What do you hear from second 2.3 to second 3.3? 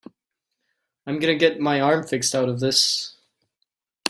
out of this.